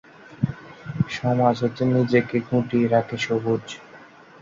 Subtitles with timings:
[1.11, 3.65] সমাজ হতে নিজেকে গুটিয়ে রাখে সবুজ।